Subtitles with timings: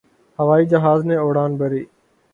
[0.39, 1.83] ہوائی جہاز نے اڑان بھری